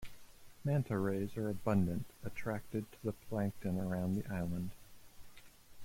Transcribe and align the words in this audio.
Manta 0.63 0.97
rays 0.97 1.37
are 1.37 1.47
abundant, 1.47 2.05
attracted 2.23 2.91
to 2.91 2.97
the 3.03 3.11
plankton 3.13 3.79
around 3.79 4.15
the 4.15 4.25
island. 4.33 4.71